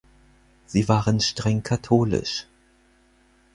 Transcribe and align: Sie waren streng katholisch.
Sie 0.65 0.87
waren 0.89 1.19
streng 1.19 1.61
katholisch. 1.61 2.47